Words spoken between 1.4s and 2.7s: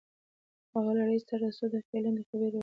څو دقيقې لنډې خبرې وکړې.